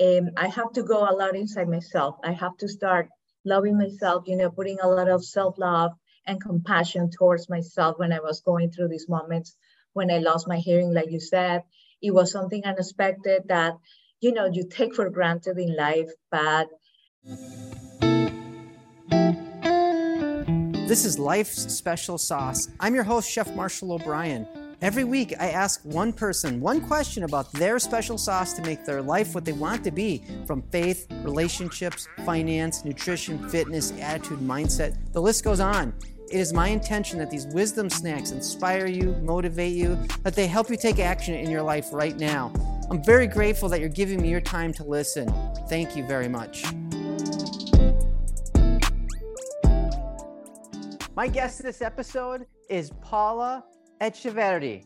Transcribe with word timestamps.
um, 0.00 0.30
I 0.36 0.48
have 0.48 0.72
to 0.72 0.82
go 0.82 1.08
a 1.08 1.14
lot 1.14 1.36
inside 1.36 1.68
myself. 1.68 2.16
I 2.24 2.32
have 2.32 2.56
to 2.58 2.68
start 2.68 3.08
loving 3.44 3.78
myself, 3.78 4.24
you 4.26 4.36
know, 4.36 4.50
putting 4.50 4.78
a 4.80 4.88
lot 4.88 5.08
of 5.08 5.24
self 5.24 5.58
love 5.58 5.92
and 6.26 6.40
compassion 6.40 7.10
towards 7.10 7.48
myself 7.48 7.98
when 7.98 8.12
I 8.12 8.20
was 8.20 8.40
going 8.40 8.70
through 8.70 8.88
these 8.88 9.08
moments 9.08 9.56
when 9.92 10.10
I 10.10 10.18
lost 10.18 10.48
my 10.48 10.56
hearing, 10.56 10.92
like 10.92 11.10
you 11.10 11.20
said. 11.20 11.62
It 12.02 12.12
was 12.12 12.32
something 12.32 12.64
unexpected 12.64 13.44
that, 13.48 13.74
you 14.20 14.32
know, 14.32 14.46
you 14.46 14.68
take 14.68 14.94
for 14.94 15.08
granted 15.10 15.58
in 15.58 15.76
life, 15.76 16.10
but. 16.30 16.68
This 20.88 21.04
is 21.04 21.18
Life's 21.18 21.72
Special 21.72 22.18
Sauce. 22.18 22.68
I'm 22.78 22.94
your 22.94 23.04
host, 23.04 23.30
Chef 23.30 23.54
Marshall 23.54 23.92
O'Brien. 23.92 24.46
Every 24.84 25.04
week, 25.04 25.32
I 25.40 25.48
ask 25.48 25.80
one 25.84 26.12
person 26.12 26.60
one 26.60 26.82
question 26.82 27.22
about 27.22 27.50
their 27.54 27.78
special 27.78 28.18
sauce 28.18 28.52
to 28.52 28.60
make 28.60 28.84
their 28.84 29.00
life 29.00 29.34
what 29.34 29.46
they 29.46 29.52
want 29.52 29.82
to 29.84 29.90
be 29.90 30.22
from 30.46 30.60
faith, 30.60 31.06
relationships, 31.22 32.06
finance, 32.26 32.84
nutrition, 32.84 33.48
fitness, 33.48 33.94
attitude, 33.98 34.40
mindset. 34.40 34.94
The 35.14 35.22
list 35.22 35.42
goes 35.42 35.58
on. 35.58 35.94
It 36.30 36.38
is 36.38 36.52
my 36.52 36.68
intention 36.68 37.18
that 37.20 37.30
these 37.30 37.46
wisdom 37.46 37.88
snacks 37.88 38.30
inspire 38.30 38.84
you, 38.84 39.14
motivate 39.22 39.72
you, 39.72 39.96
that 40.22 40.34
they 40.34 40.46
help 40.46 40.68
you 40.68 40.76
take 40.76 40.98
action 40.98 41.32
in 41.32 41.50
your 41.50 41.62
life 41.62 41.86
right 41.90 42.18
now. 42.18 42.52
I'm 42.90 43.02
very 43.02 43.26
grateful 43.26 43.70
that 43.70 43.80
you're 43.80 43.88
giving 43.88 44.20
me 44.20 44.28
your 44.28 44.42
time 44.42 44.74
to 44.74 44.84
listen. 44.84 45.32
Thank 45.66 45.96
you 45.96 46.06
very 46.06 46.28
much. 46.28 46.62
My 51.16 51.26
guest 51.26 51.62
this 51.62 51.80
episode 51.80 52.44
is 52.68 52.90
Paula 53.00 53.64
Echeverri. 54.00 54.84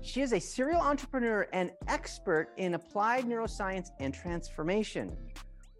She 0.00 0.20
is 0.20 0.32
a 0.32 0.40
serial 0.40 0.80
entrepreneur 0.80 1.46
and 1.52 1.70
expert 1.86 2.50
in 2.56 2.74
applied 2.74 3.24
neuroscience 3.24 3.88
and 4.00 4.14
transformation. 4.14 5.16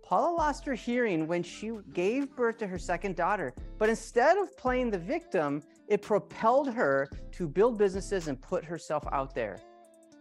Paula 0.03 0.35
lost 0.35 0.65
her 0.65 0.75
hearing 0.75 1.27
when 1.27 1.43
she 1.43 1.71
gave 1.93 2.35
birth 2.35 2.59
to 2.59 2.67
her 2.67 2.79
second 2.79 3.17
daughter, 3.17 3.55
but 3.79 3.89
instead 3.89 4.39
of 4.39 4.57
playing 4.57 4.91
the 4.91 4.99
victim, 4.99 5.63
it 5.87 6.03
propelled 6.03 6.73
her 6.73 7.09
to 7.33 7.47
build 7.47 7.79
businesses 7.79 8.29
and 8.29 8.41
put 8.41 8.65
herself 8.65 9.05
out 9.13 9.35
there. 9.35 9.59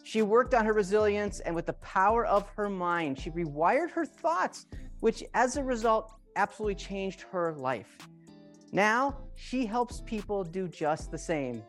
She 0.03 0.21
worked 0.21 0.53
on 0.53 0.65
her 0.65 0.73
resilience 0.73 1.39
and 1.41 1.53
with 1.55 1.65
the 1.65 1.73
power 1.73 2.25
of 2.25 2.47
her 2.55 2.69
mind, 2.69 3.19
she 3.19 3.29
rewired 3.29 3.91
her 3.91 4.05
thoughts, 4.05 4.65
which 4.99 5.23
as 5.33 5.57
a 5.57 5.63
result 5.63 6.13
absolutely 6.35 6.75
changed 6.75 7.21
her 7.31 7.53
life. 7.53 7.97
Now 8.71 9.17
she 9.35 9.65
helps 9.65 10.01
people 10.05 10.43
do 10.43 10.67
just 10.67 11.11
the 11.11 11.17
same. 11.17 11.63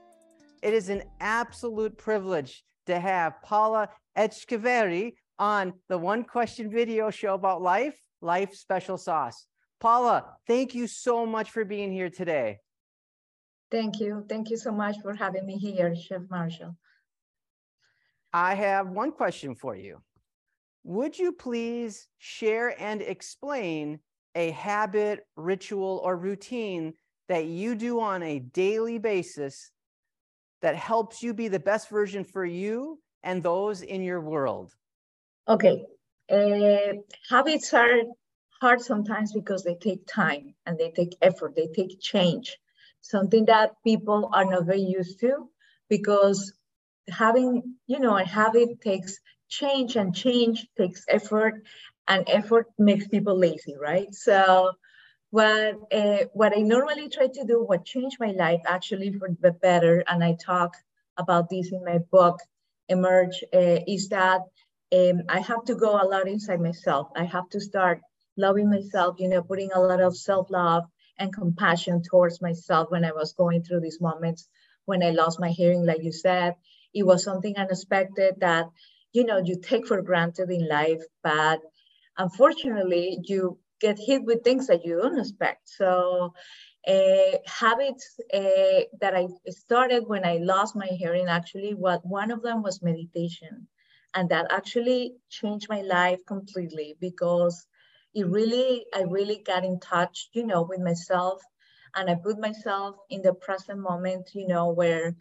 It 0.62 0.74
is 0.74 0.88
an 0.88 1.02
absolute 1.20 1.96
privilege 1.96 2.64
to 2.86 2.98
have 2.98 3.42
Paula 3.42 3.88
Echeverri 4.16 5.14
on 5.38 5.72
the 5.88 5.98
One 5.98 6.24
Question 6.24 6.70
video 6.70 7.10
show 7.10 7.34
about 7.34 7.62
life, 7.62 7.98
Life 8.20 8.54
Special 8.54 8.98
Sauce. 8.98 9.46
Paula, 9.80 10.24
thank 10.46 10.74
you 10.74 10.88
so 10.88 11.24
much 11.24 11.50
for 11.50 11.64
being 11.64 11.92
here 11.92 12.10
today. 12.10 12.58
Thank 13.70 14.00
you. 14.00 14.24
Thank 14.28 14.50
you 14.50 14.56
so 14.56 14.72
much 14.72 14.96
for 15.02 15.14
having 15.14 15.46
me 15.46 15.56
here, 15.58 15.94
Chef 15.94 16.22
Marshall. 16.30 16.76
I 18.32 18.54
have 18.54 18.88
one 18.88 19.12
question 19.12 19.54
for 19.54 19.76
you. 19.76 20.02
Would 20.84 21.18
you 21.18 21.32
please 21.32 22.08
share 22.18 22.80
and 22.80 23.02
explain 23.02 24.00
a 24.34 24.50
habit, 24.50 25.26
ritual, 25.36 26.00
or 26.02 26.16
routine 26.16 26.94
that 27.28 27.44
you 27.44 27.74
do 27.74 28.00
on 28.00 28.22
a 28.22 28.38
daily 28.38 28.98
basis 28.98 29.70
that 30.62 30.76
helps 30.76 31.22
you 31.22 31.34
be 31.34 31.48
the 31.48 31.60
best 31.60 31.88
version 31.88 32.24
for 32.24 32.44
you 32.44 33.00
and 33.22 33.42
those 33.42 33.82
in 33.82 34.02
your 34.02 34.20
world? 34.20 34.74
Okay. 35.48 35.84
Uh, 36.30 36.92
habits 37.28 37.72
are 37.72 38.02
hard 38.60 38.80
sometimes 38.80 39.32
because 39.32 39.62
they 39.64 39.74
take 39.76 40.06
time 40.06 40.54
and 40.66 40.76
they 40.78 40.90
take 40.90 41.16
effort, 41.22 41.54
they 41.56 41.68
take 41.68 42.00
change, 42.00 42.58
something 43.00 43.46
that 43.46 43.72
people 43.84 44.30
are 44.32 44.44
not 44.44 44.66
very 44.66 44.80
used 44.80 45.20
to 45.20 45.48
because 45.88 46.52
having, 47.08 47.76
you 47.86 47.98
know, 47.98 48.16
a 48.18 48.24
habit 48.24 48.80
takes 48.80 49.18
change 49.48 49.96
and 49.96 50.14
change 50.14 50.66
takes 50.76 51.04
effort 51.08 51.62
and 52.08 52.24
effort 52.28 52.66
makes 52.78 53.08
people 53.08 53.38
lazy, 53.38 53.74
right? 53.80 54.12
So 54.14 54.72
what 55.30 55.76
uh, 55.92 56.24
what 56.32 56.56
I 56.56 56.62
normally 56.62 57.08
try 57.08 57.26
to 57.26 57.44
do, 57.44 57.62
what 57.64 57.84
changed 57.84 58.16
my 58.18 58.32
life 58.32 58.60
actually 58.66 59.12
for 59.12 59.28
the 59.40 59.52
better, 59.52 60.02
and 60.06 60.24
I 60.24 60.36
talk 60.44 60.74
about 61.16 61.48
this 61.50 61.70
in 61.72 61.84
my 61.84 61.98
book, 62.10 62.38
Emerge, 62.88 63.44
uh, 63.52 63.80
is 63.86 64.08
that 64.08 64.42
um, 64.92 65.22
I 65.28 65.40
have 65.40 65.64
to 65.66 65.74
go 65.74 66.00
a 66.00 66.06
lot 66.06 66.28
inside 66.28 66.60
myself. 66.60 67.08
I 67.14 67.24
have 67.24 67.48
to 67.50 67.60
start 67.60 68.00
loving 68.36 68.70
myself, 68.70 69.16
you 69.18 69.28
know, 69.28 69.42
putting 69.42 69.70
a 69.74 69.80
lot 69.80 70.00
of 70.00 70.16
self 70.16 70.50
love 70.50 70.84
and 71.18 71.32
compassion 71.32 72.02
towards 72.02 72.40
myself 72.40 72.90
when 72.90 73.04
I 73.04 73.12
was 73.12 73.32
going 73.32 73.62
through 73.64 73.80
these 73.80 74.00
moments 74.00 74.48
when 74.86 75.02
I 75.02 75.10
lost 75.10 75.38
my 75.38 75.50
hearing, 75.50 75.84
like 75.84 76.02
you 76.02 76.12
said. 76.12 76.54
It 76.94 77.04
was 77.04 77.22
something 77.22 77.54
unexpected 77.56 78.36
that, 78.40 78.66
you 79.12 79.24
know, 79.24 79.38
you 79.44 79.60
take 79.60 79.86
for 79.86 80.00
granted 80.00 80.50
in 80.50 80.66
life, 80.66 81.02
but 81.22 81.60
unfortunately, 82.16 83.18
you 83.24 83.58
get 83.80 83.98
hit 83.98 84.24
with 84.24 84.42
things 84.44 84.66
that 84.68 84.84
you 84.84 85.00
don't 85.00 85.18
expect. 85.18 85.68
So 85.68 86.34
uh, 86.86 87.38
habits 87.46 88.18
uh, 88.32 88.82
that 89.00 89.14
I 89.14 89.28
started 89.48 90.04
when 90.06 90.24
I 90.24 90.38
lost 90.38 90.76
my 90.76 90.86
hearing, 90.86 91.28
actually, 91.28 91.74
what 91.74 92.04
one 92.06 92.30
of 92.30 92.42
them 92.42 92.62
was 92.62 92.82
meditation. 92.82 93.68
And 94.14 94.30
that 94.30 94.46
actually 94.50 95.14
changed 95.28 95.68
my 95.68 95.82
life 95.82 96.20
completely 96.26 96.96
because 97.00 97.66
it 98.14 98.26
really, 98.26 98.86
I 98.94 99.02
really 99.02 99.42
got 99.44 99.64
in 99.64 99.80
touch, 99.80 100.28
you 100.32 100.46
know, 100.46 100.62
with 100.62 100.80
myself. 100.80 101.42
And 101.94 102.08
I 102.08 102.14
put 102.14 102.38
myself 102.38 102.96
in 103.10 103.22
the 103.22 103.34
present 103.34 103.80
moment, 103.80 104.30
you 104.34 104.46
know, 104.46 104.70
where 104.70 105.14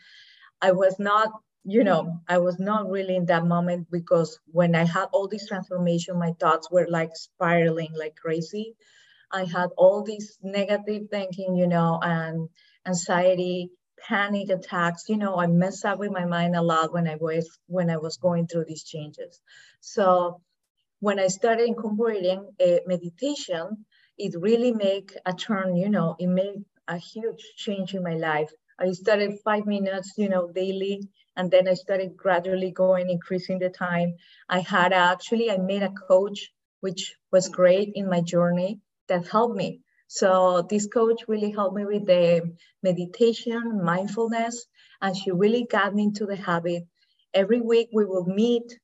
I 0.62 0.72
was 0.72 1.00
not 1.00 1.32
you 1.68 1.84
know, 1.84 2.22
I 2.30 2.38
was 2.40 2.60
not 2.60 2.90
really 2.90 3.16
in 3.18 3.26
that 3.26 3.46
moment 3.46 3.88
because 3.92 4.40
when 4.52 4.74
I 4.76 4.86
had 4.86 5.08
all 5.12 5.28
this 5.28 5.48
transformation, 5.48 6.18
my 6.18 6.34
thoughts 6.40 6.72
were 6.72 6.88
like 6.90 7.12
spiraling 7.16 7.94
like 7.94 8.16
crazy. 8.16 8.76
I 9.32 9.44
had 9.44 9.70
all 9.78 10.04
this 10.04 10.38
negative 10.42 11.10
thinking, 11.12 11.58
you 11.58 11.68
know, 11.68 12.00
and 12.02 12.50
anxiety, 12.86 13.72
panic 14.00 14.50
attacks. 14.50 15.10
You 15.10 15.18
know, 15.18 15.36
I 15.38 15.48
messed 15.48 15.84
up 15.86 16.00
with 16.00 16.12
my 16.12 16.26
mind 16.26 16.56
a 16.56 16.62
lot 16.62 16.94
when 16.94 17.08
I 17.08 17.16
was 17.18 17.50
when 17.68 17.90
I 17.90 17.98
was 17.98 18.18
going 18.18 18.48
through 18.48 18.66
these 18.66 18.84
changes. 18.84 19.42
So 19.82 20.42
when 21.00 21.20
I 21.20 21.28
started 21.28 21.68
incorporating 21.68 22.48
uh, 22.60 22.78
meditation, 22.86 23.86
it 24.18 24.36
really 24.40 24.72
made 24.72 25.12
a 25.26 25.34
turn. 25.34 25.76
You 25.76 25.90
know, 25.90 26.16
it 26.20 26.28
made 26.28 26.64
a 26.88 26.98
huge 26.98 27.44
change 27.58 27.94
in 27.94 28.04
my 28.04 28.16
life. 28.16 28.52
I 28.80 28.92
started 28.94 29.40
five 29.44 29.66
minutes, 29.66 30.14
you 30.18 30.30
know, 30.30 30.48
daily 30.52 31.02
and 31.38 31.52
then 31.52 31.68
I 31.68 31.76
started 31.76 32.18
gradually 32.18 32.72
going, 32.72 33.10
increasing 33.10 33.60
the 33.60 33.70
time. 33.70 34.16
I 34.50 34.60
had 34.60 34.92
actually, 34.92 35.52
I 35.52 35.58
made 35.58 35.84
a 35.84 35.92
coach, 35.92 36.52
which 36.82 37.16
was 37.32 37.48
great 37.48 37.92
in 37.96 38.10
my 38.10 38.22
journey 38.22 38.80
that 39.08 39.28
helped 39.28 39.56
me. 39.56 39.82
So 40.08 40.66
this 40.70 40.88
coach 40.88 41.22
really 41.28 41.52
helped 41.52 41.76
me 41.76 41.86
with 41.86 42.06
the 42.08 42.56
meditation, 42.82 43.84
mindfulness, 43.84 44.66
and 45.02 45.16
she 45.16 45.32
really 45.32 45.66
got 45.70 45.94
me 45.94 46.04
into 46.04 46.26
the 46.26 46.36
habit. 46.36 46.84
Every 47.34 47.62
week 47.62 47.90
we 47.94 48.06
will 48.06 48.26
meet, 48.26 48.80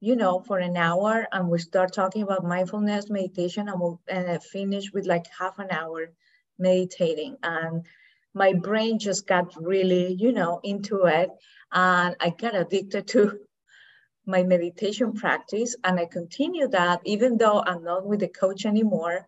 you 0.00 0.16
know, 0.16 0.40
for 0.40 0.58
an 0.58 0.76
hour 0.76 1.26
and 1.32 1.48
we 1.48 1.58
start 1.58 1.94
talking 1.94 2.22
about 2.22 2.44
mindfulness, 2.44 3.08
meditation, 3.08 3.68
and 3.68 3.80
we'll 3.80 4.00
and 4.08 4.42
finish 4.42 4.92
with 4.92 5.06
like 5.06 5.26
half 5.38 5.58
an 5.58 5.70
hour 5.70 6.10
meditating. 6.58 7.36
And 7.42 7.86
my 8.34 8.52
brain 8.52 8.98
just 8.98 9.26
got 9.26 9.54
really, 9.56 10.14
you 10.14 10.32
know, 10.32 10.60
into 10.62 11.04
it. 11.06 11.30
And 11.72 12.16
I 12.20 12.30
got 12.30 12.54
addicted 12.54 13.06
to 13.08 13.38
my 14.26 14.42
meditation 14.42 15.12
practice. 15.12 15.76
And 15.84 15.98
I 15.98 16.06
continue 16.06 16.68
that 16.68 17.00
even 17.04 17.38
though 17.38 17.62
I'm 17.64 17.84
not 17.84 18.06
with 18.06 18.20
the 18.20 18.28
coach 18.28 18.66
anymore. 18.66 19.26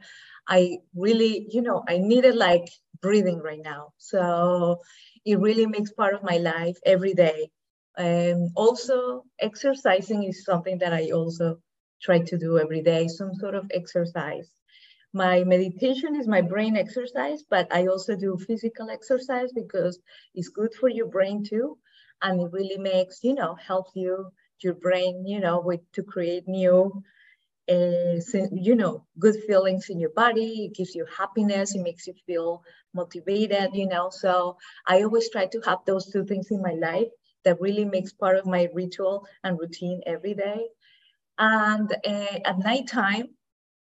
I 0.48 0.78
really, 0.94 1.46
you 1.50 1.62
know, 1.62 1.82
I 1.88 1.98
needed 1.98 2.36
like 2.36 2.68
breathing 3.00 3.40
right 3.40 3.62
now. 3.62 3.92
So 3.98 4.80
it 5.24 5.40
really 5.40 5.66
makes 5.66 5.92
part 5.92 6.14
of 6.14 6.22
my 6.22 6.38
life 6.38 6.78
every 6.84 7.14
day. 7.14 7.50
Um, 7.98 8.50
also, 8.54 9.24
exercising 9.40 10.22
is 10.24 10.44
something 10.44 10.78
that 10.78 10.92
I 10.92 11.10
also 11.10 11.58
try 12.00 12.20
to 12.20 12.38
do 12.38 12.58
every 12.58 12.82
day, 12.82 13.08
some 13.08 13.34
sort 13.34 13.54
of 13.54 13.68
exercise 13.72 14.48
my 15.16 15.44
meditation 15.44 16.14
is 16.16 16.28
my 16.28 16.42
brain 16.42 16.76
exercise, 16.76 17.42
but 17.50 17.66
I 17.72 17.86
also 17.88 18.16
do 18.16 18.36
physical 18.38 18.90
exercise 18.90 19.50
because 19.52 19.98
it's 20.34 20.48
good 20.50 20.74
for 20.74 20.88
your 20.88 21.06
brain 21.06 21.44
too. 21.44 21.78
And 22.22 22.40
it 22.42 22.52
really 22.52 22.78
makes, 22.78 23.24
you 23.24 23.34
know, 23.34 23.54
helps 23.56 23.92
you, 23.94 24.30
your 24.60 24.74
brain, 24.74 25.26
you 25.26 25.40
know, 25.40 25.60
with 25.60 25.80
to 25.94 26.02
create 26.02 26.46
new, 26.48 27.02
uh, 27.70 28.20
you 28.52 28.74
know, 28.76 29.04
good 29.18 29.36
feelings 29.46 29.88
in 29.90 29.98
your 30.00 30.10
body. 30.10 30.66
It 30.66 30.74
gives 30.76 30.94
you 30.94 31.06
happiness. 31.18 31.74
It 31.74 31.82
makes 31.82 32.06
you 32.06 32.14
feel 32.26 32.62
motivated, 32.94 33.74
you 33.74 33.88
know. 33.88 34.10
So 34.10 34.56
I 34.86 35.02
always 35.02 35.30
try 35.30 35.46
to 35.46 35.60
have 35.62 35.80
those 35.86 36.10
two 36.12 36.24
things 36.24 36.50
in 36.50 36.62
my 36.62 36.74
life 36.74 37.08
that 37.44 37.60
really 37.60 37.84
makes 37.84 38.12
part 38.12 38.36
of 38.36 38.46
my 38.46 38.68
ritual 38.74 39.26
and 39.44 39.58
routine 39.58 40.00
every 40.06 40.34
day. 40.34 40.66
And 41.38 41.90
uh, 42.06 42.38
at 42.44 42.58
nighttime, 42.58 43.28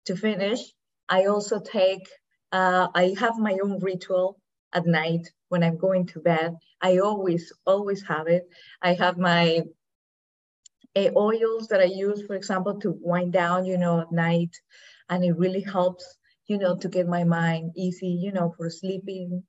to 0.05 0.15
finish, 0.15 0.61
I 1.09 1.25
also 1.25 1.59
take, 1.59 2.07
uh, 2.51 2.87
I 2.93 3.15
have 3.19 3.37
my 3.37 3.57
own 3.63 3.79
ritual 3.79 4.39
at 4.73 4.85
night 4.85 5.27
when 5.49 5.63
I'm 5.63 5.77
going 5.77 6.05
to 6.07 6.19
bed. 6.19 6.55
I 6.81 6.99
always, 6.99 7.51
always 7.65 8.03
have 8.07 8.27
it. 8.27 8.43
I 8.81 8.93
have 8.93 9.17
my 9.17 9.63
uh, 10.95 11.09
oils 11.15 11.67
that 11.69 11.81
I 11.81 11.85
use, 11.85 12.25
for 12.25 12.35
example, 12.35 12.79
to 12.81 12.97
wind 13.01 13.33
down, 13.33 13.65
you 13.65 13.77
know, 13.77 14.01
at 14.01 14.11
night. 14.11 14.55
And 15.09 15.23
it 15.23 15.37
really 15.37 15.61
helps, 15.61 16.05
you 16.47 16.57
know, 16.57 16.75
to 16.77 16.87
get 16.87 17.07
my 17.07 17.23
mind 17.23 17.73
easy, 17.75 18.07
you 18.07 18.31
know, 18.31 18.53
for 18.55 18.69
sleeping. 18.69 19.43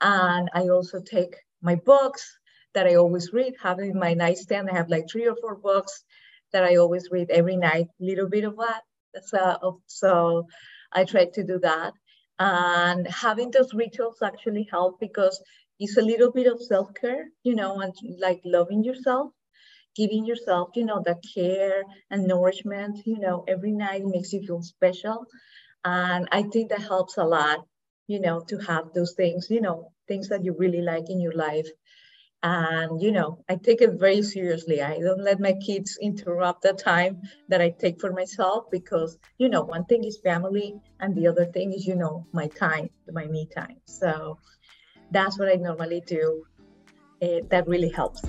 And 0.00 0.50
I 0.52 0.68
also 0.68 1.00
take 1.00 1.36
my 1.62 1.76
books 1.76 2.38
that 2.74 2.86
I 2.86 2.96
always 2.96 3.32
read, 3.32 3.54
have 3.62 3.78
in 3.78 3.98
my 3.98 4.14
nightstand. 4.14 4.68
I 4.70 4.74
have 4.76 4.90
like 4.90 5.06
three 5.10 5.28
or 5.28 5.36
four 5.36 5.54
books 5.54 6.04
that 6.52 6.64
I 6.64 6.76
always 6.76 7.08
read 7.10 7.30
every 7.30 7.56
night, 7.56 7.86
little 8.00 8.28
bit 8.28 8.44
of 8.44 8.56
that. 8.56 8.82
So, 9.26 9.80
so 9.86 10.46
I 10.94 11.04
try 11.04 11.26
to 11.26 11.44
do 11.44 11.58
that. 11.60 11.92
And 12.38 13.06
having 13.06 13.50
those 13.50 13.74
rituals 13.74 14.18
actually 14.22 14.68
help 14.70 15.00
because 15.00 15.40
it's 15.78 15.96
a 15.96 16.02
little 16.02 16.32
bit 16.32 16.46
of 16.46 16.62
self-care, 16.62 17.26
you 17.42 17.54
know, 17.54 17.80
and 17.80 17.92
like 18.20 18.40
loving 18.44 18.84
yourself, 18.84 19.32
giving 19.96 20.24
yourself, 20.24 20.70
you 20.74 20.84
know, 20.84 21.02
the 21.04 21.16
care 21.34 21.82
and 22.10 22.26
nourishment, 22.26 23.00
you 23.06 23.18
know, 23.18 23.44
every 23.48 23.72
night 23.72 24.02
makes 24.04 24.32
you 24.32 24.42
feel 24.46 24.62
special. 24.62 25.26
And 25.84 26.28
I 26.32 26.42
think 26.42 26.70
that 26.70 26.82
helps 26.82 27.16
a 27.18 27.24
lot, 27.24 27.66
you 28.06 28.20
know, 28.20 28.40
to 28.48 28.58
have 28.58 28.92
those 28.94 29.14
things, 29.14 29.48
you 29.50 29.60
know, 29.60 29.92
things 30.08 30.28
that 30.28 30.44
you 30.44 30.54
really 30.58 30.82
like 30.82 31.10
in 31.10 31.20
your 31.20 31.34
life 31.34 31.68
and 32.44 33.00
you 33.00 33.10
know 33.10 33.42
i 33.48 33.56
take 33.56 33.80
it 33.80 33.94
very 33.94 34.22
seriously. 34.22 34.80
I 34.82 34.98
don't 34.98 35.24
let 35.24 35.40
my 35.40 35.54
kids 35.54 35.98
interrupt 36.00 36.62
the 36.62 36.74
time 36.74 37.22
that 37.48 37.60
i 37.60 37.70
take 37.70 38.00
for 38.00 38.12
myself 38.12 38.66
because 38.70 39.18
you 39.38 39.48
know 39.48 39.62
one 39.62 39.86
thing 39.86 40.04
is 40.04 40.18
family 40.22 40.74
and 41.00 41.16
the 41.16 41.26
other 41.26 41.46
thing 41.46 41.72
is 41.72 41.86
you 41.86 41.96
know 41.96 42.26
my 42.32 42.46
time 42.48 42.90
my 43.10 43.26
me 43.26 43.46
time. 43.46 43.78
So 43.86 44.38
that's 45.10 45.38
what 45.38 45.48
i 45.48 45.54
normally 45.54 46.02
do. 46.06 46.44
It, 47.20 47.48
that 47.50 47.66
really 47.66 47.88
helps 47.88 48.22